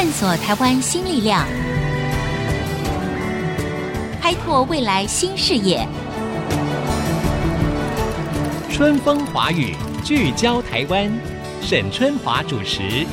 [0.00, 1.44] 探索台湾新力量，
[4.22, 5.84] 开拓未来新视野。
[8.70, 9.74] 春风华语，
[10.04, 11.10] 聚焦台湾，
[11.60, 13.04] 沈春华主持。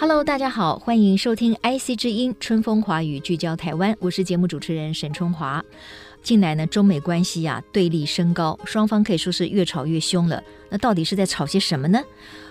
[0.00, 5.64] Hello，大家好，欢迎收听 IC 之音春风华语，聚焦台湾，我是节目主持人沈春华。
[6.24, 10.42] 近来呢，中美关系啊对立升高，双方可以说是越吵越凶了。
[10.70, 12.00] 那到底是在吵些什么呢？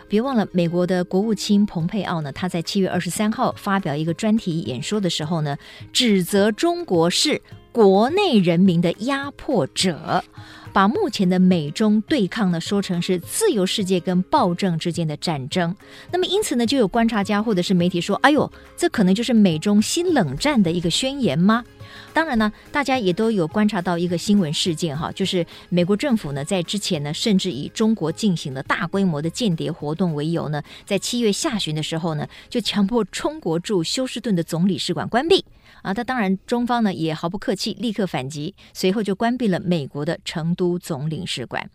[0.08, 5.58] 别忘了，美国的国务卿蓬佩奥呢，他在七月二十三号发表一个专题演说的时候呢，
[5.92, 10.24] 指责中国是国内人民的压迫者。
[10.74, 15.74] 把目前的美中对抗呢说成是自由世界跟暴政之间的战争，
[16.12, 21.64] 那么因此呢，就有观察家或者是媒体说：“哎呦，这可能就是美中新冷战的一个宣言吗？”
[22.12, 35.46] 当然呢，大家也都有观察到一个新闻事件哈，就是美国政府呢在之前呢，甚至以中国进行了大规模的间谍活动为由呢，在七月下旬的时候呢，就强迫中国驻休斯顿的总领事馆关闭。
[35.84, 41.70] 啊，那当然，中方呢也毫不客气，立刻反击，随后就关闭了美国的成都总领事馆。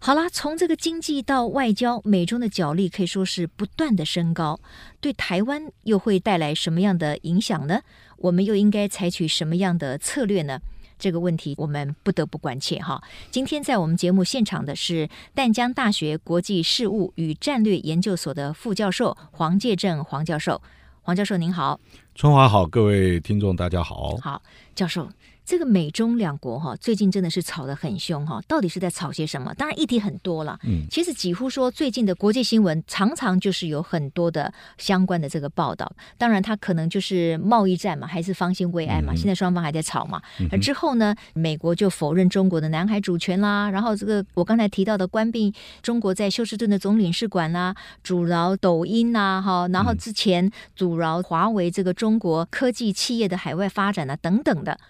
[0.00, 4.58] 好啦，从这个经济到外交，美中的角力可以说是不断的升高，
[5.00, 7.82] 对台湾又会带来什么样的影响呢？
[8.16, 10.60] 我们又应该采取什么样的策略呢？
[10.98, 13.02] 这个问题我们不得不关切哈。
[13.30, 20.62] 今天在我们节目现场的是淡江大学国际事务与战略研究所的副教授黄介正黄教授，
[21.04, 21.80] 黄教授您好。
[22.14, 24.16] 春华好，各位听众大家好。
[24.18, 24.40] 好，
[24.72, 25.08] 教授。
[25.52, 29.52] 这个美中两国哈，最近真的是吵得很凶哈，到底是在吵些什么？
[29.52, 35.92] 当然议题很多了，嗯，其实几乎说最近的国际新闻常常就是有很多的相关的这个报道。
[36.16, 39.14] 当然，它可能就是贸易战嘛，还是方兴未艾嘛。
[39.14, 40.22] 现在双方还在吵嘛。
[40.50, 54.80] 而之后呢，美国就否认中国的南海主权啦，然后这个我刚才提到的关闭中国在休斯顿的总领事馆啦，阻挠抖音呐，哈，然后之前阻挠华为这个中国科技企业的海外发展啊，等等的。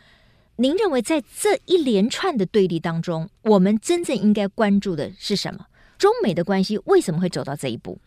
[0.56, 5.66] 您认为在这一连串的对立当中，我们真正应该关注的是什么？
[5.98, 7.98] 中美的关系为什么会走到这一步？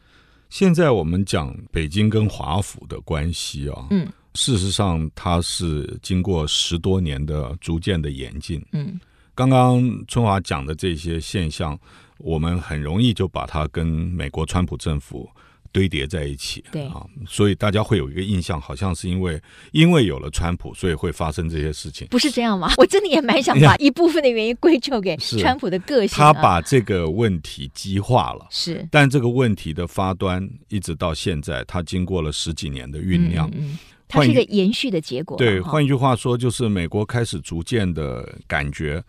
[0.50, 9.00] 现在我们讲北京跟华府的关系啊，嗯，事实上它是经过十多年的逐渐的演进，嗯，
[9.34, 11.78] 刚刚春华讲的这些现象，
[12.20, 15.28] 我们很容易就把它跟美国川普政府。
[15.76, 19.42] 堆叠在一起，对啊，所以大家会有一个印象，好像是因为
[19.74, 22.72] 因为有了川普，所以会发生这些事情，不是这样吗？
[22.80, 35.38] 我真的也蛮想把 一部分的原因归咎给川普的个性，他把这个问题激化了，是，但这个问题的发端一直到现在，它经过了十几年的酝酿，嗯，嗯，它是一个延续的结果。
[35.38, 39.04] 对，换一句话说，就是美国开始逐渐的感觉，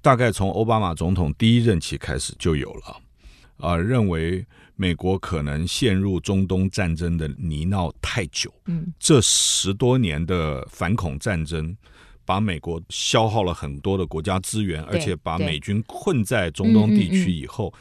[0.00, 2.96] 大概从奥巴马总统第一任期开始就有了，
[3.58, 4.42] 啊、呃，认为。
[4.76, 11.74] 美国可能陷入中东战争的泥淖太久，嗯，这十多年的反恐战争，
[12.24, 17.72] 把美国消耗了很多的国家资源，而且把美军困在中东地区以后，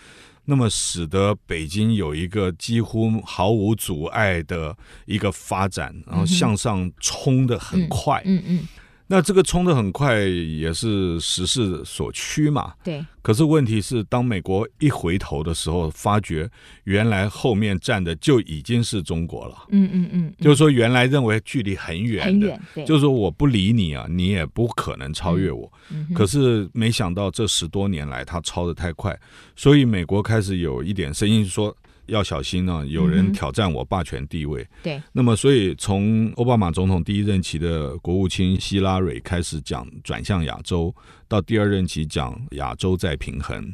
[0.45, 4.75] 那么使得北京有一个几乎毫无阻碍的
[5.05, 8.67] 一个发展，然后向上冲的很快，嗯嗯。
[9.07, 12.73] 那这个冲的很快，也是时势所趋嘛。
[12.83, 13.05] 对。
[13.21, 16.49] 可是问题是，当美国一回头的时候，发觉
[16.85, 19.65] 原来后面站的就已经是中国了。
[19.69, 20.33] 嗯嗯嗯。
[20.39, 22.61] 就是说，原来认为距离很远的，很远。
[22.75, 22.85] 对。
[22.85, 25.71] 就是说，我不理你啊，你也不可能超越我。
[25.91, 26.07] 嗯。
[26.13, 29.17] 可是没想到这十多年来，他超的太快，
[29.55, 31.75] 所以美国开始有一点声音说。
[32.07, 34.61] 要小心呢、啊，有人挑战我霸权地位。
[34.61, 40.93] 嗯、对，那么所以从奥巴马总统第一任期的国务卿希拉蕊开始讲转向亚洲，
[41.27, 43.73] 到第二任期讲亚洲再平衡，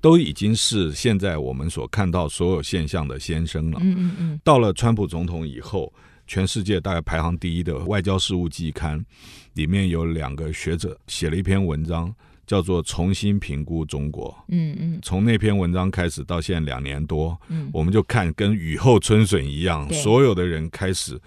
[0.00, 3.78] 都已经是现在我们所看到所有现象的先声了。
[3.82, 4.40] 嗯嗯嗯。
[4.44, 5.92] 到了川普总统以后，
[6.26, 9.04] 全世界大概排行第一的外交事务季刊
[9.54, 12.14] 里面有两个学者写了一篇文章。
[12.46, 14.36] 叫做重新评估中国。
[14.48, 21.20] 嗯嗯，从那篇文章开始到现在两年多，嗯，我们就看跟雨后春笋一样，所有的人开始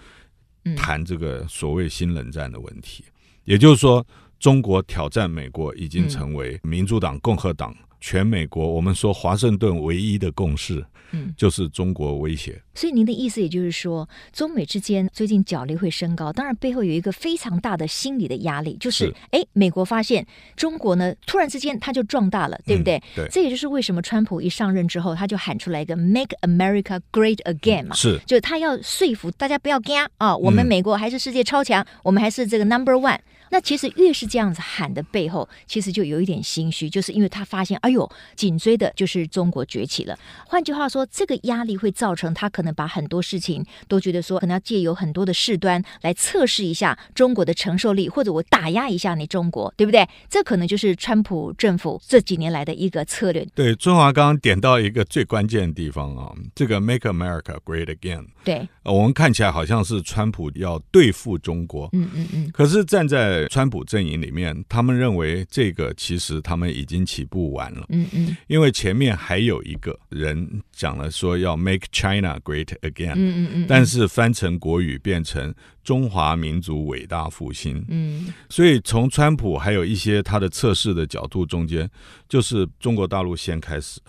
[0.76, 3.04] 谈这个所谓新冷战的问题。
[3.44, 4.06] 也就是说，
[4.38, 10.84] 中国挑战美国已经成为民主党、共和党全美国我们说华盛顿唯一的共识。
[11.12, 12.60] 嗯，就是中国威胁。
[12.74, 20.26] 所以您的意思也就是说，中美之间最近角力会升高，当然背后有一个非常大的心理的压力，就是哎，美国发现
[20.56, 23.02] 中国呢，突然之间它就壮大了，对不对？
[23.14, 23.26] 对。
[23.30, 33.18] 这也就是为什么川普一上任之后，他就喊出来一个 “Make America Great Again” 嘛，是，就是他要说服大家不要惊啊，我们美国还是世界超强，我们还是这个 Number One
[33.50, 40.18] 那其实越是这样子喊的背后，其实就有一点心虚，就是因为他发现，哎呦，紧追的就是中国崛起了。
[40.46, 50.06] 换句话说，这个压力会造成他可能把很多事情都觉得说，可能要借由很多的事端来测试一下中国的承受力，或者我打压一下你中国，对不对？
[50.28, 53.46] 这可能就是川普政府这几年来的一个策略。
[53.54, 58.26] 对，春华刚刚点到一个最关键的地方啊，这个 “Make America Great Again”。
[58.44, 61.88] 对，我们看起来好像是川普要对付中国。
[61.92, 62.50] 嗯嗯嗯。
[62.52, 67.84] 可是站在川普阵营里面，他们认为这个其实他们已经起步晚了。
[67.90, 68.36] 嗯嗯。
[68.46, 73.14] 因为前面还有一个人讲了说要 “Make China Great Again”。
[73.16, 73.66] 嗯嗯嗯。
[73.68, 75.54] 但是翻成国语变成
[75.84, 77.84] “中华民族伟大复兴”。
[77.90, 78.32] 嗯。
[78.48, 81.88] 所以从川普还有一些他的测试的角度中间，
[82.28, 84.00] 就是中国大陆先开始。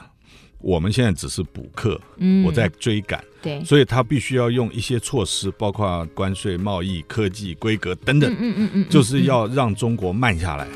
[0.59, 10.67] 我们现在只是补课，嗯，我在追赶，对，所以他必须要用一些措施，包括关税、贸易、科技、规格等等，嗯嗯嗯，嗯，就是要让中国慢下来。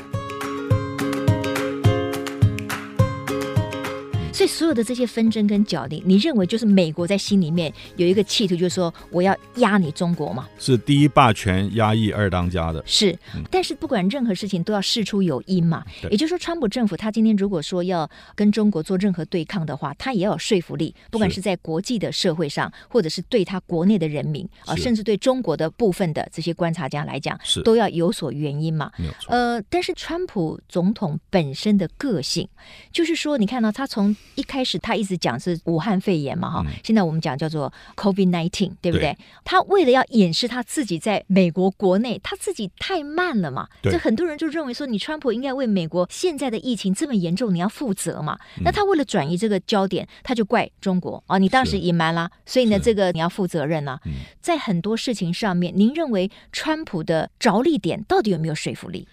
[4.32, 10.48] 所以所有的这些纷争跟角力，你认为就是美国在心里面有一个企图，就是说我要压你中国嘛？
[10.58, 12.82] 是第一霸权压抑二当家的。
[12.86, 13.16] 是，
[13.50, 15.84] 但是不管任何事情都要事出有因嘛。
[16.10, 28.90] 也就是说，川普政府他今天如果说要跟中国做任何对抗的话，他也要有说服力，不管是在国际的社会上，或者是对他国内的人民啊，甚至对中国的部分的这些观察家来讲，是都要有所原因嘛。
[29.28, 32.48] 呃，但是川普总统本身的个性，
[32.90, 39.12] 就是说，你看到他从一开始他一直讲是武汉肺炎嘛，哈、嗯，现在我们讲叫做 COVID-19，对不对？
[39.12, 48.38] 对，他为了要掩饰他自己在美国国内他自己太慢了嘛，这很多人就认为说，你川普应该为美国现在的疫情这么严重你要负责嘛。
[48.56, 54.00] 嗯、那他为了转移这个焦点，他就怪中国啊，你当时隐瞒啦，所以呢，这个你要负责任啊。
[54.40, 59.06] 在很多事情上面，您认为川普的着力点到底有没有说服力？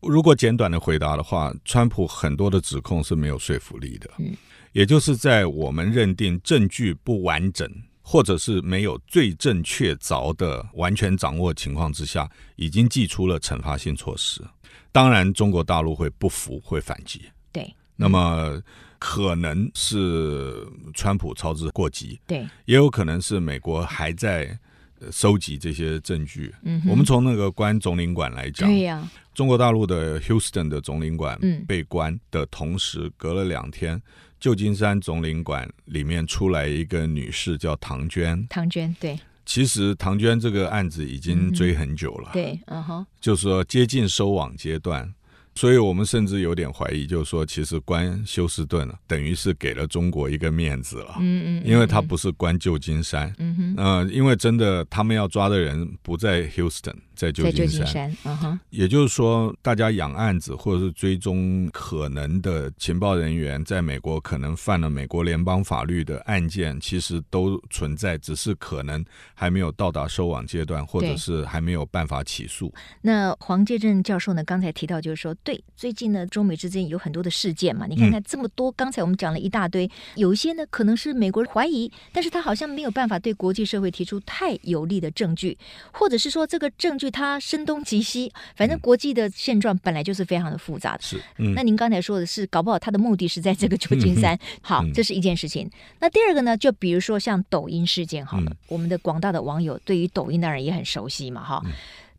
[0.00, 4.08] 如果简短的回答的话，川普很多的指控是没有说服力的。
[4.18, 4.36] 嗯。
[4.72, 7.68] 也就是在我们认定证据不完整，
[8.02, 14.42] 或者是没有罪证确凿的完全掌握情况之下，已经祭出了惩罚性措施。
[14.92, 17.22] 当然，中国大陆会不服，会反击。
[17.52, 18.60] 对，那么
[18.98, 24.58] 可能是川普操之过急，对，也有可能是美国还在
[25.10, 26.54] 收集这些证据。
[26.62, 34.00] 嗯，我们从那个关总领馆来讲，对呀，中国大陆的 Houston 的总领馆嗯被关的同时，隔了两天。
[34.40, 45.12] 旧金山总领馆里面出来一个女士叫唐娟，唐娟对，其实唐娟这个案子已经追很久了，嗯、对，嗯哼，就是说接近收网阶段。
[45.60, 51.16] 所以我们甚至有点怀疑，就是说，其实关休斯顿等于是给了中国一个面子了。
[51.20, 53.30] 嗯嗯，因为他不是关旧金山。
[53.36, 53.74] 嗯哼。
[53.76, 57.52] 呃，因为真的他们要抓的人不在 Houston，在旧金山。
[57.52, 58.16] 在旧金山。
[58.24, 58.60] 嗯哼。
[58.70, 69.04] 也就是说，大家养案子或者是追踪可能的情报人员在美国可能犯了美国联邦法律的案件，其实都存在，只是可能
[69.34, 72.72] 还没有到达收网阶段，或者是还没有办法起诉。
[73.02, 74.42] 那黄介正教授呢？
[74.42, 75.36] 刚才提到就是说。
[75.49, 85.56] 对，最近呢，中美之间有很多的事件嘛，你看看这么多，刚才我们讲了一大堆，有一些呢可能是美国人怀疑，但是他好像没有办法对国际社会提出太有力的证据，
[85.92, 91.02] 或者是说这个证据它声东击西，反正国际的现状本来就是非常的复杂的。
[91.02, 91.20] 是，
[91.54, 95.70] 那您刚才说的是，搞不好他的目的是在这个旧金山，好，这是一件事情。
[96.00, 101.62] 那第二个呢，就比如说像抖音事件，好了，我们的广大的网友对于抖音当然也很熟悉嘛，哈。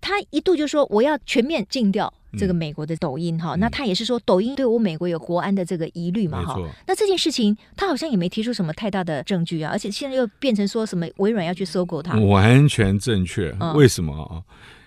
[0.04, 6.60] 他一度就说我要全面禁掉这个美国的抖音哈、嗯，那他也是说抖音对我美国有国安的这个疑虑嘛哈。
[6.88, 13.52] 那这件事情他好像也没提出什么太大的证据啊，而且现在又变成说什么微软要去收购它，完全正确。
[13.76, 14.28] 为什么啊？
[14.32, 14.44] 嗯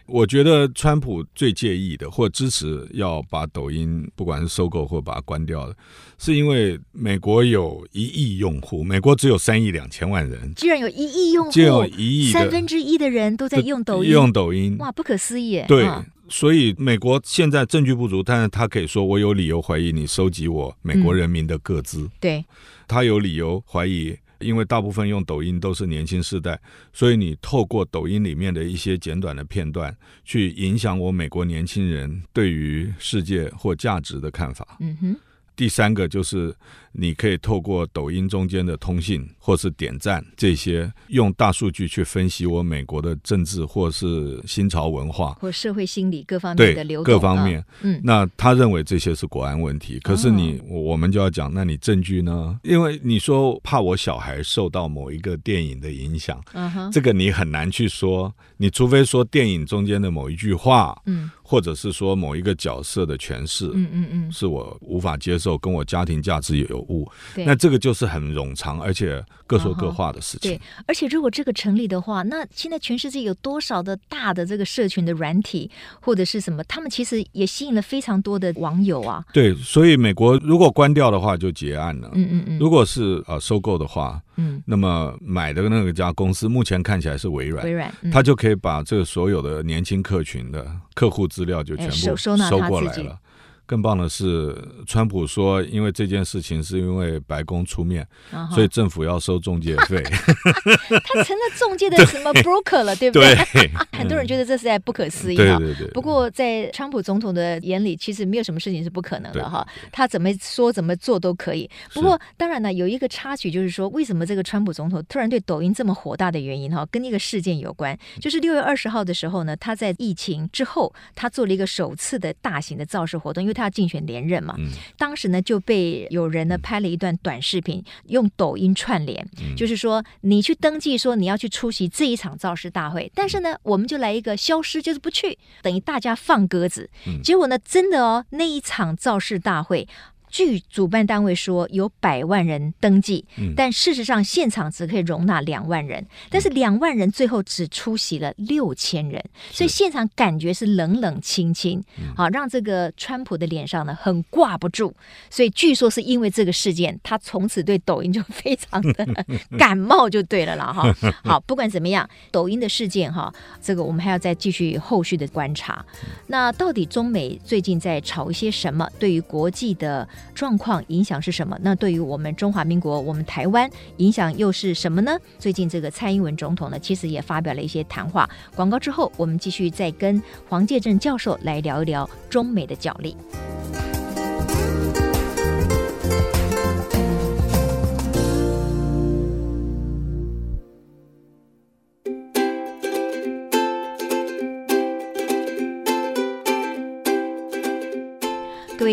[0.06, 5.74] 我觉得川普最介意的，或支持要把抖音不管是收购或把它关掉的，
[6.18, 15.64] 是因为美国有一亿用户，美国只有三亿两千万人，居然有一亿用户，就有一亿三分之一的人都在用抖音，用抖音，哇，不可思议！
[15.66, 22.45] 对、嗯，所以美国现在证据不足，但是他可以说我有理由怀疑你收集我美国人民的个资，嗯、对，
[22.88, 24.16] 他有理由怀疑。
[24.40, 26.61] 因为大部分用抖音都是年轻世代，
[26.93, 34.76] 所以你透过抖音里面的一些简短的片段，去影响我美国年轻人对于世界或价值的看法。
[34.81, 35.16] 嗯哼。
[35.57, 36.54] 第三个就是，
[36.96, 47.12] 你可以透过抖音中间的通信或是点赞这些，用大数据去分析我美国的政治或是新潮文化或社会心理各方面的流动。
[47.12, 47.64] 各方面。
[47.82, 49.98] 嗯，那他认为这些是国安问题。
[49.98, 52.58] 可是你，哦、我们就要讲，那你证据呢？
[52.62, 58.32] 因为你说怕我小孩受到某一个电影的影响，嗯哼，这个你很难去说。
[58.56, 61.30] 你除非说电影中间的某一句话，嗯。
[61.46, 70.53] 或者是说某一个角色的诠释，嗯嗯嗯，是我无法接受，跟我家庭价值有误，那这个就是很冗长，而且各说各话的事情。
[70.53, 79.25] 对，而且如果这个成立的话，那现在全世界有多少的大的这个社群的软体或者是什么，他们其实也吸引了非常多的网友啊。
[79.33, 82.11] 对，所以美国如果关掉的话，就结案了。
[82.14, 82.59] 嗯嗯嗯。
[82.59, 93.19] 如果是呃收购的话，嗯，那么买的那个家公司目前看起来是微软，微软，嗯、他就可以把这个所有的年轻客群的客户资料就全部收过来了。
[93.66, 94.56] 更棒的是，
[94.87, 100.02] 川普说，因为这件事情是因为白宫出面，啊、所以政府要收中介费。
[101.04, 103.68] 他成了中介的什么 broker 了，对，对不对？
[103.68, 105.59] 对 很多人觉得这是在不可思议哈。
[105.59, 105.88] 对对对。
[105.88, 109.66] 不过在川普总统的眼里，其实没有什么事情是不可能的哈。
[109.90, 111.68] 他怎么说怎么做都可以。
[111.94, 117.99] 不过当然呢，有一个插曲就是说，为什么这个川普总统突然对抖音这么火大的原因哈，跟一个事件有关。
[118.21, 123.53] 就是六月二十号的时候呢，他在疫情之后，他做了一个首次的大型的造势活动，因为。
[123.54, 124.68] 他竞选连任嘛，嗯、
[124.99, 136.90] 当时呢就被有人呢拍了一段短视频，用抖音串联，嗯、就是说你去登记说你要去出席这一场造势大会，但是呢我们就来一个消失，就是不去，等于大家放鸽子。
[137.06, 139.87] 嗯、结果呢真的哦，那一场造势大会。
[140.35, 143.25] 据主办单位说，有百万人登记，
[143.55, 146.05] 但事实上现场只可以容纳两万人。
[146.29, 151.81] 但是两万人最后只出席了六千人，所以现场感觉是冷冷清清，
[152.17, 154.93] 好让这个川普的脸上呢很挂不住。
[155.31, 159.07] 所以据说是因为这个事件，他从此对抖音就非常的
[159.57, 160.93] 感冒，就对了啦哈。
[161.23, 165.87] 好，不管怎么样，抖音的事件哈，这个我们还要再继续后续的观察。
[166.26, 168.91] 那到底中美最近在吵一些什么？
[168.99, 170.09] 对于国际的。
[170.35, 171.59] 状况影响是什么？
[171.61, 175.19] 那对于我们中华民国，我们台湾影响又是什么呢？
[175.38, 178.28] 最近这个蔡英文总统呢，其实也发表了一些谈话。
[178.54, 183.16] 广告之后，我们继续再跟黄介正教授来聊一聊中美的角力。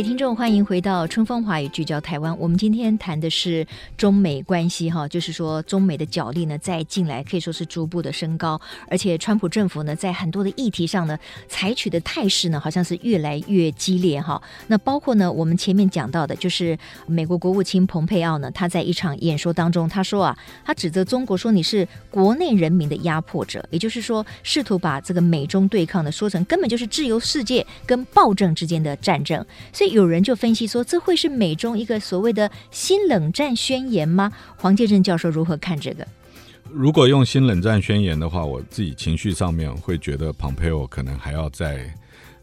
[0.03, 2.35] 听众，欢迎回到春风华语聚焦台湾。
[2.39, 3.65] 我们今天谈的是
[3.95, 11.17] 中美关系，哈，就是说中美的角力呢，在近来可以说是逐步的升高，而且川普政府呢，在很多的议题上呢，
[11.47, 14.41] 采取的态势呢，好像是越来越激烈，哈。
[14.67, 29.45] 那包括呢，我们前面讲到的，就是美国国务卿蓬佩奥呢，他在一场演说当中，他说啊，他指责中国说你是国内人民的压迫者，也就是说，试图把这个美中对抗呢，说成根本就是自由世界跟暴政之间的战争。
[29.71, 34.31] 所以有人就分析说，这会是美中一个所谓的新冷战宣言吗？
[34.57, 36.07] 黄介正教授如何看这个？
[36.69, 41.93] 如果用新冷战宣言的话，我自己情绪上面会觉得蓬佩奥可能还要再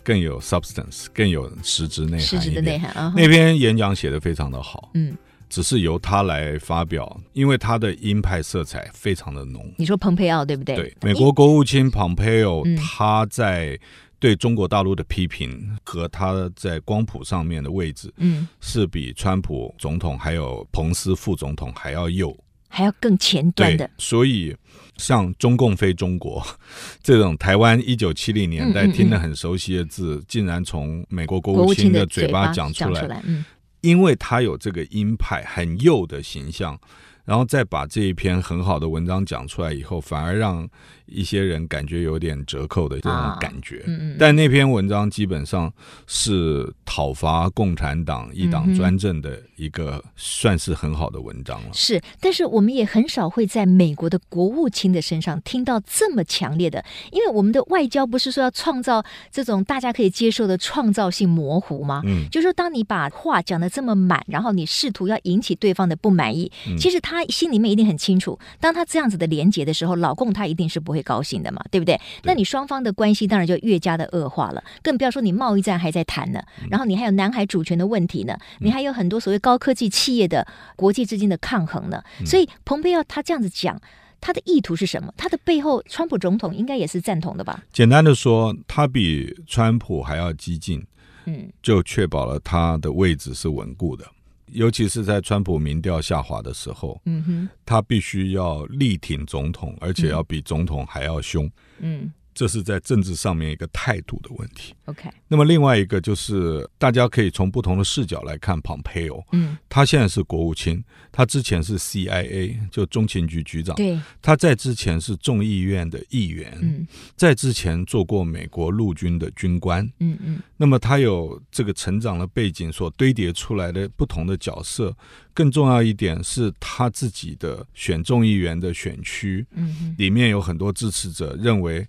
[0.04, 2.20] 更有 substance，更有实质内涵。
[2.20, 5.16] 实质的内涵啊，那篇演讲写得非常的好，嗯，
[5.48, 9.66] 只是由他来发表，因为他的鹰派色彩非常的浓。
[9.78, 10.76] 你说蓬佩奥对不对？
[10.76, 13.78] 对，美国国务卿蓬佩奥他在。
[14.20, 22.36] 对中国大陆的批评和他在光谱上面的位置，嗯，是比川普总统还有彭斯副总统还要右，
[22.68, 23.88] 还要更前端的。
[23.96, 24.56] 所以，
[24.96, 26.44] 像“中共非中国
[27.00, 33.44] ”这种台湾一九七零年代听得很熟悉的字，嗯嗯嗯，竟然从美国国务卿的嘴巴讲出来，出来嗯，
[33.82, 36.76] 因为他有这个鹰派很右的形象，
[37.24, 40.68] 然后再把这一篇很好的文章讲出来以后，反而让。
[41.10, 45.72] 一些人感觉有点折扣的这种感觉，啊嗯嗯、但那篇文章基本上
[46.06, 51.68] 是讨伐共产党一党专政的一个算是很好的文章了。
[51.72, 62.02] 是，但是我们也很少会在美国的国务卿的身上听到这么强烈的，因为我们的外交不是说要创造这种大家可以接受的创造性模糊吗？
[62.04, 70.97] 嗯，就是说当你把话讲的这么满，然后你试图要引起对方的不满意，嗯、其实他心里面一定很清楚，当他这样子的连结的时候，老共他一定是不会。
[70.98, 71.96] 会高兴的嘛，对不对？
[71.96, 82.02] 对，那你双方的关系当然就越加的恶化了，更不要说你贸易战还在谈呢，嗯、然后你还有南海主权的问题呢，嗯、你还有很多所谓高科技企业的国际之间的抗衡呢。
[82.20, 83.80] 嗯、所以蓬佩奥他这样子讲，
[84.20, 85.12] 他的意图是什么？
[85.16, 87.62] 他的背后，川普总统应该也是赞同的吧？
[87.72, 90.84] 简单的说，他比川普还要激进，
[91.26, 94.04] 嗯，就确保了他的位置是稳固的。
[94.52, 104.72] 尤其是在川普民调下滑的时候，嗯哼，他必须要力挺总统，而且要比总统还要凶，嗯，这是在政治上面一个态度的问题。
[104.84, 124.96] OK，那么另外一个就是大家可以从不同的视角来看，Pompeo，嗯，他现在是国务卿，他之前是 CIA，就中情局局长，对，他在之前是众议院的议员，嗯，在之前做过美国陆军的军官，嗯嗯，那么他有这个成长的背景所堆叠出来的不同的角色，
[125.34, 131.84] 更重要一点是他自己的选众议员的选区，嗯，里面有很多支持者认为。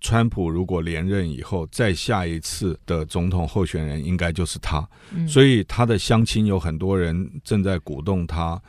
[0.00, 8.60] 川普如果连任以后，再下一次的总统候选人应该就是他，嗯、所以他的乡亲有很多人正在鼓动他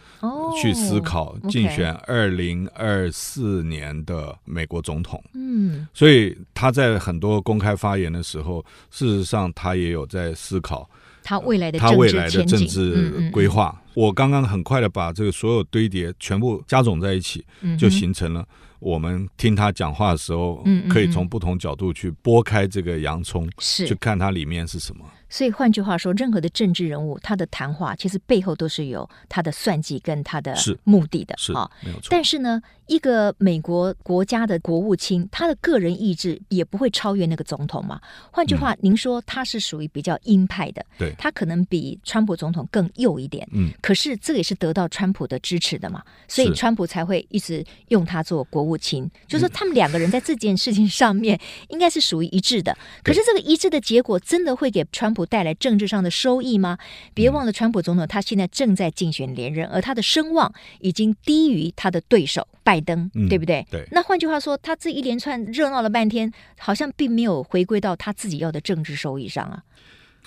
[0.62, 5.24] 去思考竞选二零二四年的美国总统。
[5.34, 10.90] 嗯，所以他在很多公开发言的时候，事实上他也有在思考
[11.24, 13.76] 他未来的他未来的政治规划。
[13.76, 17.46] 嗯嗯嗯、我刚刚很快的把这个所有堆叠全部加总在一起，
[17.78, 18.48] 就形成了。
[18.80, 25.04] 我们听他讲话的时候，可以从不同角度去剥开这个洋葱，是去看它里面是什么。
[25.30, 31.70] 所以换句话说，任何的政治人物，他的谈话其实背后都是有他的算计跟他的目的的，是啊。
[32.10, 38.00] 但是呢，一个美国国家的国务卿，他的个人意志也不会超越那个总统嘛。
[38.32, 43.72] 换句话，您说他是属于比较鹰派的，对，他可能比川普总统更右一点，嗯。
[43.82, 49.10] 可是这也是得到川普的支持的嘛，所以川普才会一直用他做国务卿。
[49.28, 52.76] 就是说他们两个人在这件事情上面应该是属于一致的。
[53.04, 56.78] 可是这个一致的结果，真的会给川普带来政治上的收益吗？
[57.16, 63.66] 别忘了，川普总统他现在正在竞选连任，而他的声望已经低于他的对手拜登，嗯、对不对？
[63.72, 63.84] 对。
[63.92, 69.64] 那换句话说，他这一连串热闹了半天，好像并没有回归到他自己要的政治收益上啊。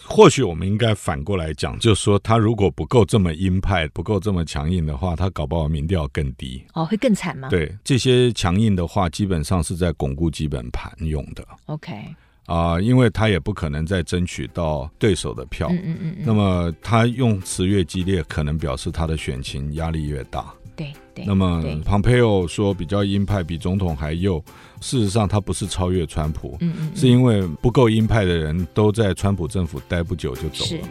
[0.03, 7.51] 或许我们应该反过来讲，就是说，他如果不够这么鹰派，不够这么强硬的话，他搞不好民调更低哦，会更惨吗？
[7.51, 11.47] 对，这些强硬的话，基本上是在巩固基本盘用的。
[11.67, 11.95] OK。
[12.51, 20.53] 啊、呃，因为他也不可能再争取到对手的票，嗯嗯嗯，那么他用词越激烈，可能表示他的选情压力越大。
[20.75, 21.25] 对对。
[21.25, 24.43] 那么，Pompeo 说比较鹰派，比总统还右。
[24.81, 30.89] 事实上，他不是超越川普，嗯嗯，是因为不够鹰派的人都在川普政府待不久就走了。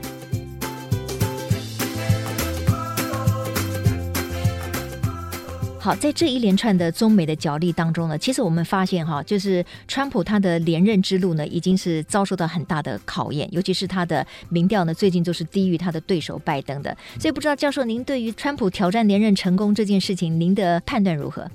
[5.90, 16.96] 好，在这一连串的中美的角力当中呢，其实我们发现哈，就是川普他的连任之路呢，已经是遭受到很大的考验，尤其是他的民调呢，最近就是低于他的对手拜登的。
[17.20, 21.50] 所以不知道教授，您对于川普挑战连任成功这件事情，您的判断如何？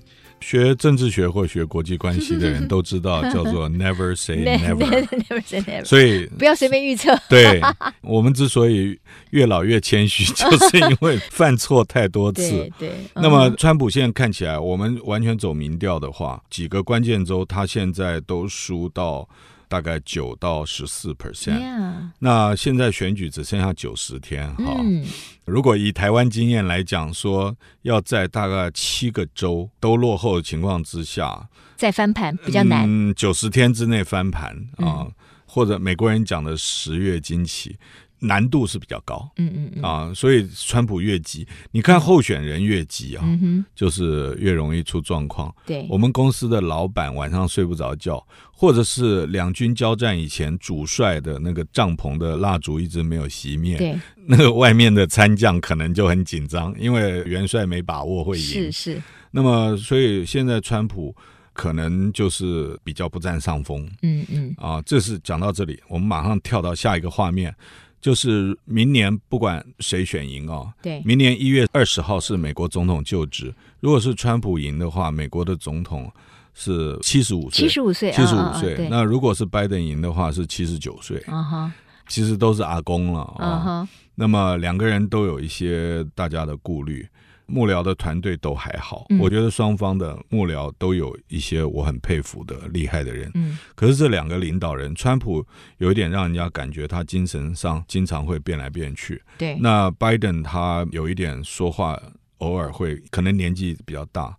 [0.45, 7.19] 学政治学或学国际关系的人 都知道，叫做 never say never，never say never，所以不要随便预测。
[7.31, 7.63] 对，
[8.03, 8.99] 我们之所以
[9.31, 12.51] 越老越谦虚，就是因为犯错太多次。
[12.79, 19.27] 对，对，那么川普现在看起来，我们完全走民调的话，几个关键州他现在都输到。
[19.69, 24.77] 大概九到十四 percent，那现在选举只剩下九十天哈。
[24.83, 25.05] 嗯、
[25.45, 32.85] 如果以台湾经验来讲，说要在大概七个州都落后的情况之下，再翻盘比较难。
[32.87, 35.13] 嗯，九十天之内翻盘啊，嗯、
[35.47, 37.77] 或者美国人讲的十月惊奇。
[38.21, 45.55] 难度是比较高，嗯嗯嗯啊，所以川普越急，你看候选人越急啊，嗯，就是越容易出状况。
[45.67, 58.43] 对，我们公司的老板晚上睡不着觉，或者是两军交战以前主帅的那个帐篷的蜡烛一直没有熄灭，对，那个外面的参将可能就很紧张，因为元帅没把握会赢。
[58.43, 59.03] 是是。
[59.31, 61.15] 那么，所以现在川普
[61.53, 63.87] 可能就是比较不占上风。
[64.03, 64.55] 嗯嗯。
[64.57, 67.55] 啊，这是讲到这里，我们马上跳到下一个画面。
[68.05, 73.51] 就是明年不管谁选赢哦，对，明年一月二十号是美国总统就职。
[73.81, 76.13] 如果是川普赢的话，美国的总统
[76.53, 78.75] 是七十五岁，七十五岁，七十五岁。
[78.75, 81.17] 啊啊、那如果是拜登赢的话，是七十九岁。
[81.21, 81.73] 啊哈，
[82.07, 83.89] 其实都是阿公了啊哈。
[84.15, 87.09] 那么两个人都有一些大家的顾虑。
[87.47, 93.31] 幕僚的团队都还好，嗯、我觉得双方的幕僚都有一些我很佩服的厉害的人。
[93.35, 95.47] 嗯，可是这两个领导人，川普
[95.79, 99.23] 有一点让人家感觉他精神上经常会变来变去。
[99.39, 102.01] 对，那拜登他有一点说话
[102.39, 104.37] 偶尔会可能年纪比较大。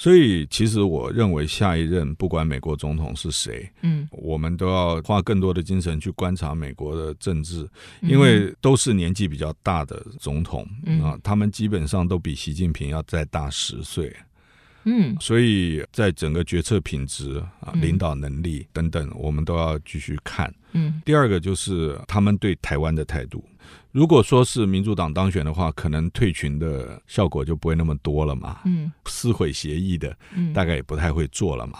[0.00, 7.68] 所以，其实我认为下一任不管美国总统是谁，嗯，我们都要花更多的精神去观察美国的政治，
[8.00, 10.66] 因为都是年纪比较大的总统
[11.02, 14.10] 啊，他们基本上都比习近平要再大十岁，
[14.84, 20.50] 嗯，所以在整个决策品质啊、领导能力等等，我们都要继续看。
[20.72, 23.44] 嗯，第二个就是他们对台湾的态度。
[23.92, 28.60] 如果说是民主党当选的话，可能退群的效果就不会那么多了嘛。
[28.64, 30.16] 嗯，撕毁协议的，
[30.54, 31.78] 大概也不太会做了嘛。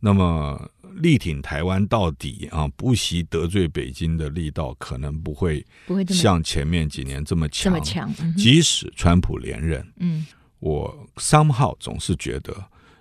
[0.00, 7.72] 那么力挺台湾到底啊，不惜得罪北京的力道可能不会不会像前面几年这么强。
[7.72, 10.26] 这么强，嗯、即使川普连任，嗯，
[10.60, 12.54] 我 somehow 总是觉得。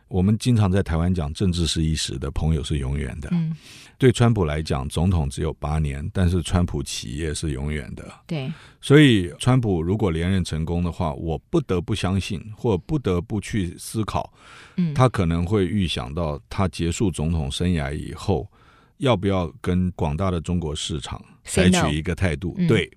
[0.08, 3.28] 我们经常在台湾讲，政治是一时的，朋友是永远的。
[3.32, 3.54] 嗯，
[3.98, 8.10] 对川普来讲，总统只有八年，但是川普企业是永远的。
[8.26, 14.32] 对，所以川普如果连任成功的话，我不得不相信，或不得不去思考，
[14.78, 18.50] 嗯，他可能会预想到他结束总统生涯以后，
[18.98, 22.56] 要不要跟广大的中国市场采取一个态度。
[22.66, 22.90] 对，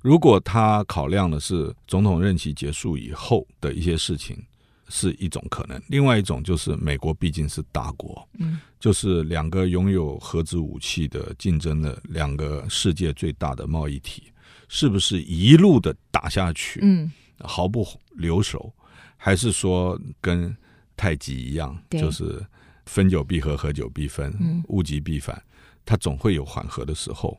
[0.00, 4.40] 如果他考量的是总统任期结束以后的一些事情。
[4.88, 14.32] 是一种可能，另外一种就是美国毕竟是大国，嗯，就是两个拥有核子武器的竞争的两个世界最大的贸易体，
[14.68, 18.72] 是不是一路的打下去，嗯，毫不留手，
[19.16, 20.56] 还是说跟
[20.96, 22.44] 太极一样，就是
[22.86, 25.42] 分久必合，合久必分，嗯，物极必反，
[25.84, 27.38] 它总会有缓和的时候。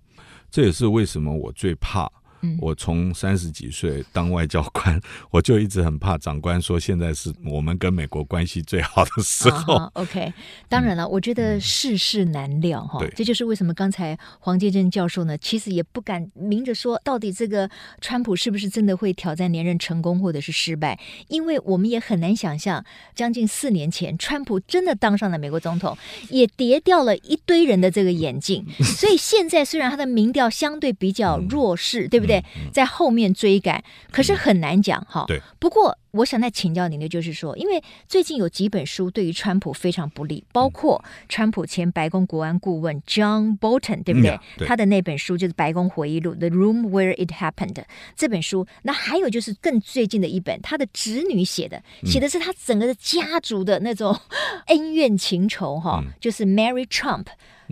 [0.49, 2.11] 这也是为什么我最怕。
[2.59, 4.99] 我从三十几岁当外交官，
[5.31, 9.75] 我就一直很怕长官说现在是我们跟美国关系最好的时候。
[9.75, 10.33] Uh OK，
[10.69, 17.69] 当然了，嗯、我觉得世事难料哈、嗯，这就是为什么刚才黄建正教授呢，其实也不敢明着说到底这个
[18.01, 22.83] 川普是不是真的会挑战连任成功或者是失败，因为我们也很难想象，
[23.15, 25.97] 将近四年前川普真的当上了美国总统，
[26.29, 32.26] 也跌掉了一堆人的这个眼镜， 所以现在虽然他的民调相对比较弱势，嗯、对不对？
[32.27, 35.25] 对，在后面追赶，可是很难讲哈。
[35.27, 44.37] 对，不过我想再请教您的就是说，因为最近有几本书对于川普非常不利，包括川普前白宫国安顾问 John Bolton，对不对？
[44.67, 47.83] 他的那本书就是《白宫回忆录》（The Room Where It Happened）
[48.15, 48.67] 这本书。
[48.83, 54.19] 那还有就是更最近的一本，他的侄女写的，写的是他整个的家族的那种
[54.67, 57.27] 恩怨情仇哈，就是 Mary Trump。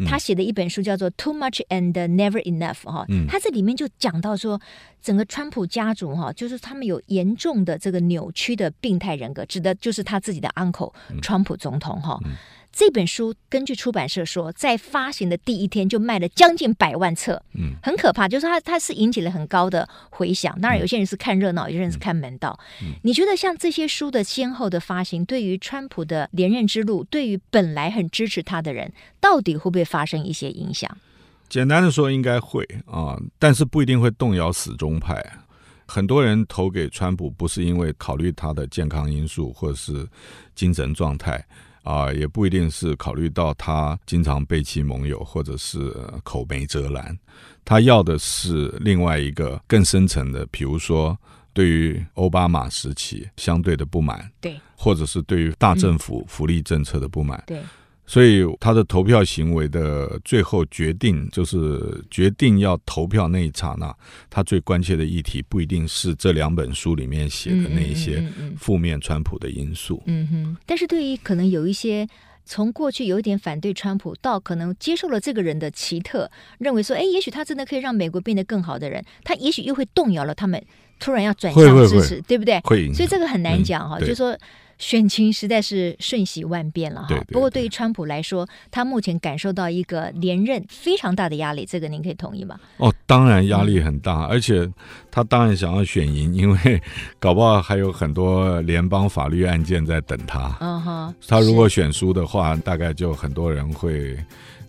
[0.08, 4.60] 他写的一本书叫做《Too Much and Never Enough》哈，他这里面就讲到说，
[5.02, 12.20] 整个川普家族哈，就是他们有严重的这个扭曲的病态人格，指的就是他自己的 uncle 川普总统哈。
[12.76, 18.28] 这本书根据出版社说，在发行的第一天就卖了将近百万册，嗯，很可怕。
[18.28, 20.60] 就是它，它是引起了很高的回响。
[20.60, 22.60] 当然，有些人是看热闹，有些人是看门道。
[22.82, 30.98] 嗯你觉得像这些书的先后的发行，对于川普的连任之路，对于本来很支持他的人，到底会不会发生一些影响？
[31.48, 35.24] 简单的说，应该会啊，但是不一定会动摇死忠派。
[35.86, 40.06] 很多人投给川普，不是因为考虑他的健康因素或者是
[40.54, 41.42] 精神状态。
[41.86, 47.18] 啊，也不一定是考虑到他经常背弃盟友，或者是口没遮拦，
[47.64, 51.18] 他要的是另外一个更深层的，比如说
[51.54, 57.62] 对于奥巴马时期相对的不满，对，或者是对于大政府福利政策的不满，对。
[58.08, 63.92] 所以他的投票行为的最后决定，就是决定要投票那一刹那，
[64.30, 68.24] 他最关切的议题不一定是这两本书里面写的那一些
[68.58, 70.04] 负面川普的因素。
[70.06, 70.58] 嗯哼。
[70.68, 72.08] 但是对于可能有一些
[72.46, 80.64] 从过去有一点反对川普，到可能接受了这个人的奇特，认为说，哎，也许他真的可以让美国变得更好的人，他也许又会动摇了他们
[81.00, 82.60] 突然要转向支持，对不对？
[82.60, 82.94] 会。
[82.94, 84.38] 所以这个很难讲哈，就是说。
[84.78, 87.16] 选情实在是瞬息万变了哈。
[87.28, 92.60] 不过对于川普来说，他目前感受到一个连任非常大的压力，这个您可以同意吗？
[92.78, 94.70] 哦，当然压力很大，嗯、而且
[95.10, 96.82] 他当然想要选赢，因为
[97.20, 100.58] 搞不好还有很多联邦法律案件在等他。
[100.60, 104.18] 嗯哼，他如果选输的话，大概就很多人会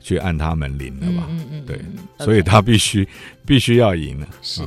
[0.01, 1.27] 去按他门铃了吧？
[1.29, 1.67] 嗯嗯嗯。
[1.67, 3.07] 对，嗯、所以他必须、
[3.45, 4.29] 必须要赢了。
[4.43, 4.63] 是。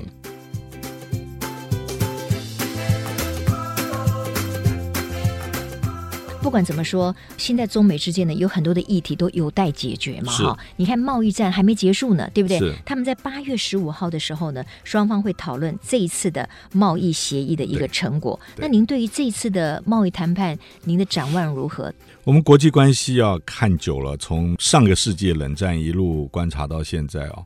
[6.50, 10.34] 不管怎么说，现在中美之间呢，有很多的议题都有待解决嘛。
[10.34, 12.60] 哈，你看贸易战还没结束呢，对不对？
[12.84, 18.40] 他们在八月十五号的时候呢，双方会讨论这一次的贸易协议的一个成果。
[18.58, 21.94] 那您对于这一次的贸易谈判，您的展望如何？
[22.24, 27.46] 我们国际关系要看久了，从上个世纪冷战一路观察到现在哦。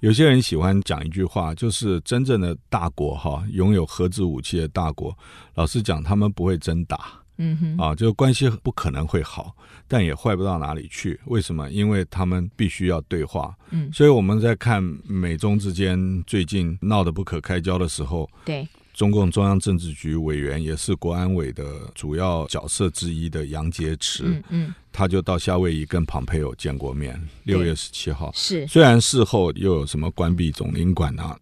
[0.00, 5.16] 有些人喜欢讲一句话，就是真正的大国哈，拥有核子武器的大国，
[5.54, 7.19] 老实讲，他们不会真打。
[7.42, 9.56] 嗯哼，啊，这个关系不可能会好，
[9.88, 11.18] 但也坏不到哪里去。
[11.24, 11.70] 为什么？
[11.70, 13.56] 因为他们必须要对话。
[13.70, 28.30] 嗯，所以我们在看美中之间最近闹得不可开交的时候，对，中共中央政治局委员，也是国安委的主要角色之一的杨洁篪，嗯嗯，他就到夏威夷跟庞培友见过面，六月十七号。
[28.34, 31.38] 是，虽然事后又有什么关闭总领馆啊，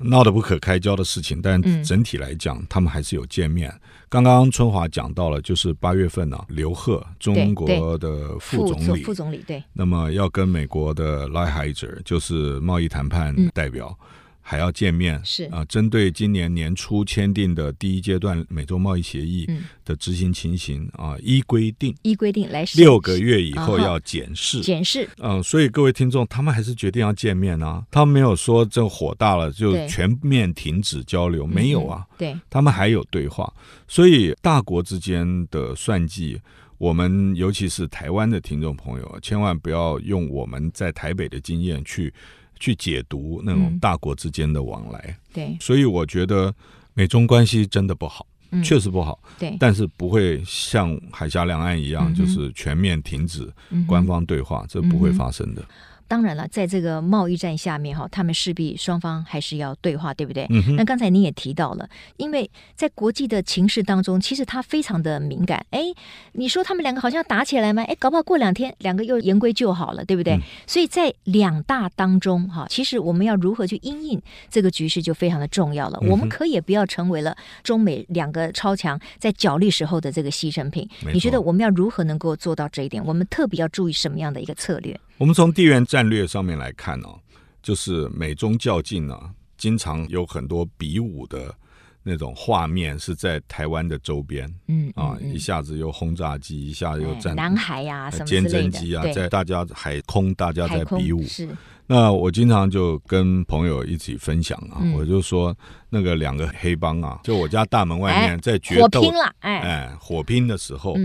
[0.00, 3.72] 闹得不可开交的事情，但整体来讲，他们还是有见面。
[4.08, 13.96] 刚刚春华讲到了，就是八月份呢、啊，刘鹤中国的副总理，副总理对，那么要跟美国的 Lighthizer 就是贸易谈判代表。
[14.00, 14.06] 嗯
[14.50, 15.44] 还要见面是。
[15.44, 19.48] 啊，针对今年年初签订的第一阶段美洲贸易协议
[19.84, 24.60] 的执行情形、嗯、啊，依规定依规定来六个月以后要检视。
[24.60, 25.08] 检视。
[25.18, 33.52] 嗯，所以各位听众，他们还是决定要见面啊，他们没有说这火大了就全面停止交流，没有啊，对，他们还有对话。
[33.86, 36.40] 所以大国之间的算计，
[36.76, 42.12] 我们尤其是台湾的听众朋友，千万不要用我们在台北的经验去。
[42.60, 46.54] 去解读那种大国之间的往来，嗯、对，所以我觉得
[46.94, 53.50] 美中关系真的不好，嗯、确实不好，对，但是不会像海峡两岸一样，嗯、就是全面停止
[53.86, 55.64] 官方对话，嗯、这不会发生的。
[56.10, 60.44] 当然了，在这个贸易战下面哈，他们势必双方还是要对话，对不对？
[60.50, 60.74] 嗯哼。
[60.74, 65.64] 那刚才你也提到了，因为在国际的情势当中，其实它非常的敏感。
[65.70, 65.84] 哎，
[66.32, 67.84] 你说他们两个好像打起来吗？
[67.84, 70.34] 哎，搞不好过两天两个又言归就好了，对不对？
[70.34, 70.40] 嗯。
[70.66, 74.20] 所以在两大当中哈，其实我们要如何去因应
[74.50, 75.98] 这个局势就非常的重要了。
[76.02, 76.08] 嗯。
[76.08, 80.88] 我们可以不要成为了中美两个超强在角力时候的这个牺牲品。
[81.12, 83.00] 你觉得我们要如何能够做到这一点？
[83.06, 84.98] 我们特别要注意什么样的一个策略？
[85.20, 87.14] 我们从地缘战略上面来看哦，
[87.62, 89.14] 就是美中较劲呢，
[89.58, 91.54] 经常有很多比武的
[92.02, 101.22] 那种画面是在台湾的周边，嗯啊，一下子又轰炸机，一下子又战南海呀，什么在大家海空大家在比武。
[101.24, 101.46] 是。
[101.86, 105.54] 那我经常就跟朋友一起分享啊，我就说
[105.90, 110.96] 那个两个黑帮啊，就我家大门外面在决斗，火拼了，哎，火拼的时候。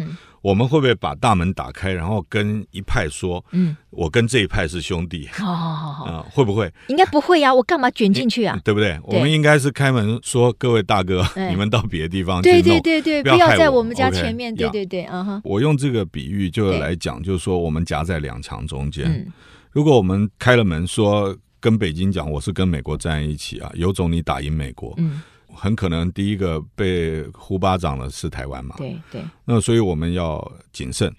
[0.46, 6.72] 我们会不会把大门打开，然后跟一派说：“嗯，我跟这一派是兄弟。”好好好好，嗯， 会不会？
[6.86, 8.56] 应该不会呀，我干嘛卷进去啊？
[8.64, 8.96] 对不对？
[9.06, 14.54] 我们应该是开门说：“各位大哥，你们到别的地方去。”对对对对，不要在我们家前面。
[14.54, 15.42] 对对对，嗯哼。
[15.44, 19.26] 我用这个比喻就来讲，就是说我们夹在两强中间。
[19.72, 24.94] 如果我们开了门说跟北京讲，我是跟美国站在一起啊，有种你打赢美国。
[24.98, 25.24] 嗯。
[25.56, 28.76] 很可能第一个被呼巴掌的是台湾嘛？
[28.78, 29.24] 对对。
[29.46, 31.12] 那所以我们要谨慎。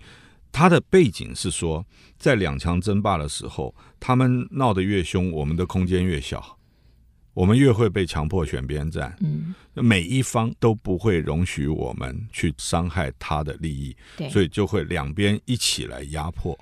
[0.53, 1.85] 它的背景是说，
[2.19, 6.57] 在两强争霸的时候，他们闹得越凶，我们的空间越小，
[7.35, 9.15] 我们越会被强迫选边站。
[9.21, 9.55] 嗯。
[9.75, 14.31] 每一方都不会容许我们去伤害他的利益，对。
[14.31, 16.59] 所以就会两边一起来压迫。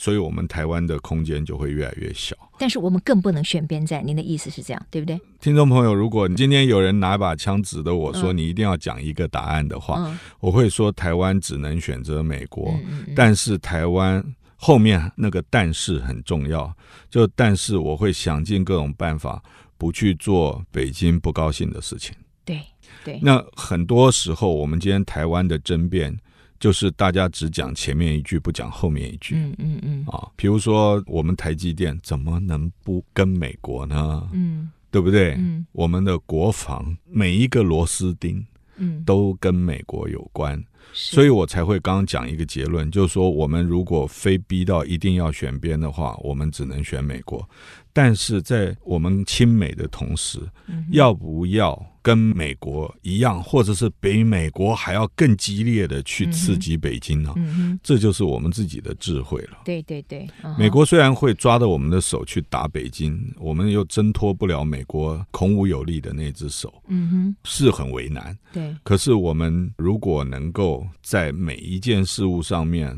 [0.00, 2.34] 所以，我们台湾的空间就会越来越小。
[2.58, 4.02] 但是，我们更不能选边站。
[4.02, 5.20] 您的意思是这样，对不对？
[5.42, 12.74] 听众朋友，如果今天有人拿把枪指着我说，你一定要讲一个答案的话，嗯、我会说台湾只能选择美国。
[13.14, 14.24] 但是，台湾
[14.56, 16.74] 后面那个但是很重要。
[17.10, 19.42] 就但是，我会想尽各种办法，
[19.76, 22.16] 不去做北京不高兴的事情。
[22.46, 22.58] 对
[23.04, 23.20] 对。
[23.22, 26.18] 那很多时候，我们今天台湾的争辩。
[26.60, 29.34] 就是大家只讲前面一句，不讲后面一句。
[29.34, 30.04] 嗯嗯嗯。
[30.06, 34.28] 啊，比如说我们台积电怎么能不跟美国呢？
[34.32, 35.34] 嗯，对不对？
[35.38, 38.44] 嗯，我们的国防每一个螺丝钉，
[38.76, 40.62] 嗯，都跟美国有关。
[40.92, 47.48] 所以我才会刚刚讲一个结论，就是说，我们如果非逼到一定要选边的话，我们只能选美国。
[47.92, 57.34] 但是在我们亲美的同时，嗯、要不要跟美国一样，或者是比美国还要更激烈的去刺激北京呢？
[57.82, 59.58] 这就是我们自己的智慧了。
[59.64, 68.36] 对对对，嗯、美国虽然会抓着我们的手去打北京，我们又挣脱不了美国孔武有力的那只手，嗯哼，是很为难。
[68.52, 72.96] 对，可是我们如果能够在每一件事物上面，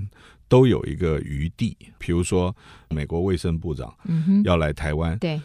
[0.48, 2.54] 都有一个余地，比如说
[2.90, 3.92] 美国卫生部长
[4.44, 5.40] 要来台湾，嗯、对。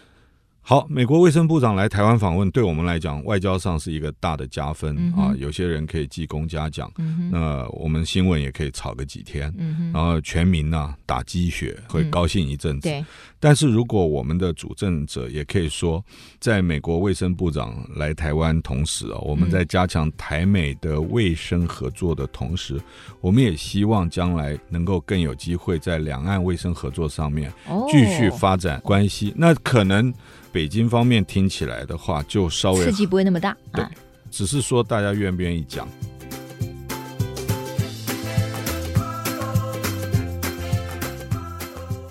[0.69, 5.33] 好，美国卫生部长来台湾访问，对我们来讲，外交上是一个大的加分、嗯、啊。
[5.39, 12.89] 有些人可以记功嘉奖，嗯、那我们新闻也可以炒个几天，嗯、然后全民呢、啊、打鸡血，会高兴一阵子。
[12.89, 13.05] 嗯、
[13.39, 16.03] 但是如果我们的主政者也可以说，
[16.37, 22.81] 在美国卫生部长来台湾同时啊，我们在加强台美的卫生合作的同时，嗯、
[23.21, 27.49] 我们也希望将来能够更有机会在两岸卫生合作上面
[27.89, 29.29] 继续发展关系。
[29.29, 30.13] 哦、那可能。
[30.51, 33.85] 北京方面听起来的话，就稍微刺激不会那么大，对，
[34.31, 35.87] 只是说大家愿不愿意讲。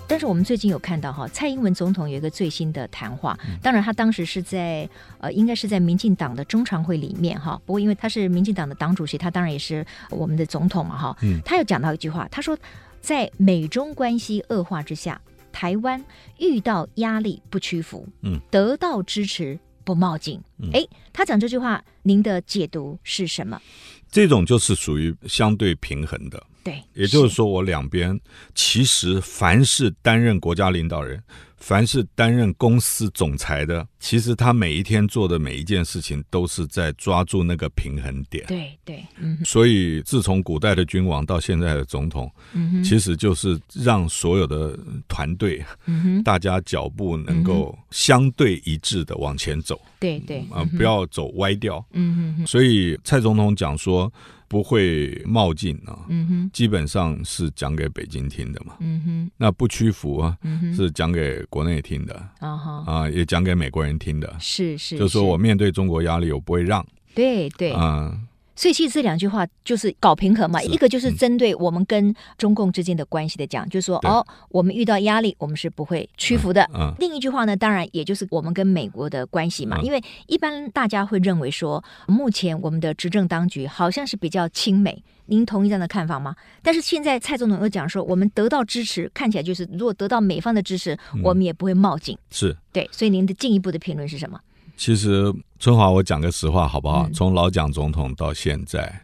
[0.09, 7.61] 但是我们最近有看到哈，蔡英文总统有一个最新的谈话，当然他当时是在呃，应该是在民进党的中常会里面哈。
[7.65, 11.17] 不过因为他是民进党的党主席，他当然也是我们的总统嘛哈。
[11.21, 12.57] 嗯，他有讲到一句话，他说
[12.99, 16.03] 在美中关系恶化之下，台湾
[16.39, 20.39] 遇到压力不屈服，嗯，得到支持不冒进。
[20.73, 23.61] 哎、嗯，他讲这句话，您的解读是什么？
[24.09, 26.41] 这种就是属于相对平衡的。
[26.63, 28.19] 对，也就是说，我两边
[28.53, 31.21] 其实凡是担任国家领导人，
[31.57, 38.45] 凡是担任公司总裁的，其实他每一天做的每一件事情，都是在抓住那个平衡点。
[38.47, 39.39] 对对，嗯。
[39.43, 49.81] 所以，自从古代的君王到现在的总统，嗯，其实就是让所有的团队，嗯，大家脚步能够相对一致的往前走。
[49.99, 51.83] 对对，啊，不要走歪掉。
[51.91, 52.47] 嗯嗯。
[52.47, 54.11] 所以，蔡总统讲说。
[54.47, 60.37] 不会冒进啊，嗯哼，基本上是讲给北京听的嘛，嗯哼，那不屈服啊，
[60.75, 68.17] 是讲给国内听的，啊哈，啊，也讲给美国人听的，是是，就是说我面对中国压力，我不会让，对对，啊。
[68.57, 76.67] 所以其实这两句话就是搞平衡嘛，一个就是针对我们跟中共之间的关系的讲，嗯、就是说哦，我们遇到压力，我们是不会屈服的。
[76.97, 86.35] 另一句话呢，当然也就是我们跟美国的关系嘛，嗯、因为一般大家会认为说，目前我们的执政当局好像是比较亲美，您同意这样的看法吗？
[86.63, 92.17] 但是现在蔡总统又讲说，我们得到支持，看起来就是如果得到美方的支持，我们也不会冒进。
[92.31, 94.39] 是对，所以您的进一步的评论是什么？
[94.77, 97.07] 其实春华，我讲个实话好不好？
[97.07, 99.01] 嗯、从老蒋总统到现在。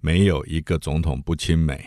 [0.00, 1.82] 没有一个总统不亲美。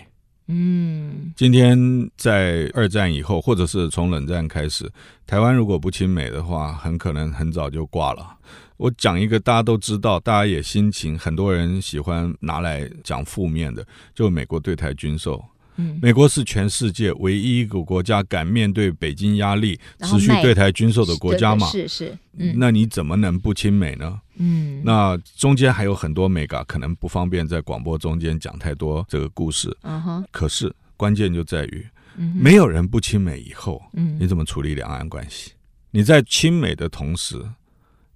[0.47, 1.77] 嗯，今天
[2.17, 4.91] 在二战以后，或者是从冷战开始，
[5.27, 8.35] 台湾如果不亲美的话，很可能很早就挂了。
[8.77, 15.45] 我讲一个大家都知道，大家也心情，很多人喜欢拿来讲负面的，就美国对台军售。
[15.77, 21.67] 嗯，美国是全世界唯一一个国家敢面对北京压力持续对台军售的国家嘛？
[21.67, 24.19] 是是，嗯，那你怎么能不亲美呢？
[24.37, 29.75] 嗯，那中间还有很多美嘎，可能不方便在广播中间讲太多这个故事。
[29.83, 31.87] 嗯哼，可是关键就在于，
[32.33, 35.51] 没有人不亲美以后，嗯，你怎么处理两岸关系？
[35.91, 37.39] 你在亲美的同时，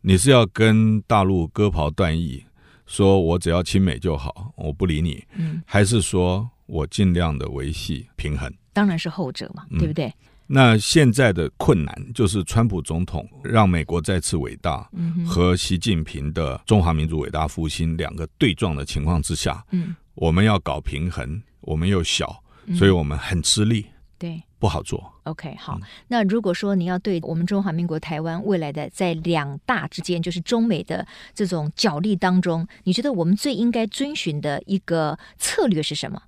[0.01, 2.43] 你是要跟大陆割袍断义，
[2.87, 6.49] 说我只要亲美就好，我不理你，嗯，还是说？
[6.71, 10.05] 我尽量的维系平衡，当然是后者嘛，对不对？
[10.07, 10.13] 嗯，
[10.47, 14.89] 那现在的困难就是川普总统让美国再次伟大，
[15.27, 22.41] 和习近平的中华民族伟大复兴两个对撞的情况之下，嗯，我们要搞平衡，我们又小，
[22.77, 23.85] 所以我们很吃力，
[24.17, 25.11] 对，不好做。
[25.23, 25.77] OK，好。
[26.07, 31.05] 那如果说你要对我们中华民国台湾未来的在两大之间，就是中美的
[31.35, 36.21] 这种角力当中，你觉得我们最应该遵循的一个策略是什么？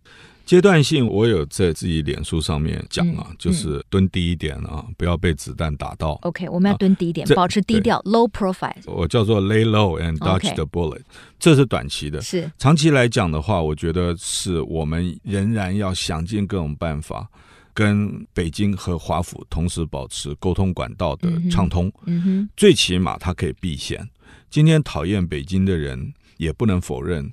[0.46, 6.20] 阶段性，我有在自己脸书上面讲啊，嗯、就是蹲低一点啊，嗯、不要被子弹打到。
[6.24, 8.76] OK，我们要蹲低一点，啊、保持低调，low profile。
[8.86, 11.02] 我叫做 lay low and dodge the bullet，Okay.
[11.40, 12.22] 这是短期的。
[12.22, 17.26] 是长期来讲的话，我觉得是我们仍然要想尽各种办法，
[17.74, 21.90] 跟北京和华府同时保持沟通管道的畅通。
[22.06, 24.08] 嗯哼，最起码它可以避险。
[24.50, 27.32] 今天讨厌北京的人也不能否认。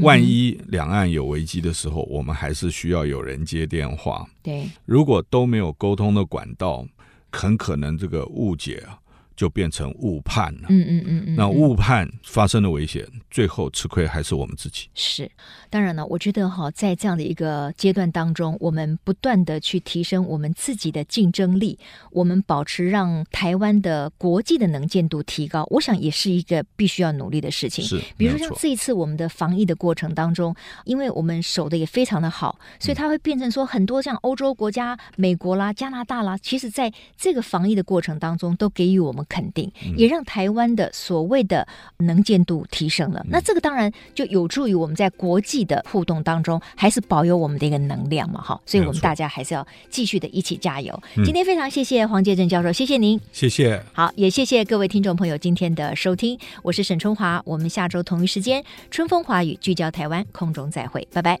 [0.00, 4.26] 万一两岸有危机的时候，我们还是需要有人接电话。
[4.42, 6.86] 对，如果都没有沟通的管道，
[7.30, 8.98] 很可能这个误解啊。
[9.36, 10.66] 就变成误判了。
[10.68, 14.88] 嗯嗯嗯嗯，那误判发生的危险，最后吃亏还是我们自己。
[14.94, 15.30] 是，
[15.70, 21.78] 当然了，我觉得哈，在这样的一个阶段当中，我们不断的去提升我们自己的竞争力，
[22.10, 27.84] 我们保持让台湾的国际的能见度提高，我想也是一个必须要努力的事情。
[27.84, 39.22] 是，比如说像这一次我们的防疫的过程当中，因为我们守的也非常的好，所以它会变成说很多像欧洲国家、美国啦、加拿大啦，其实在这个防疫的过程当中，都给予我们。
[39.32, 41.66] 肯定也让台湾的所谓的
[41.96, 51.02] 能见度提升了，那这个当然就有助于我们在国际的互动当中，还是保有我们的一个能量嘛，哈，所以我们大家还是要继续的一起加油。
[51.24, 61.40] 今天非常谢谢黄杰正教授，谢谢您，谢谢，好，也谢谢各位听众朋友今天的收听，我是沈春华，我们下周同一时间春风华语聚焦台湾空中再会，拜拜。